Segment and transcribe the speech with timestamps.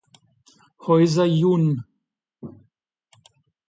[0.85, 1.65] Heuser jun.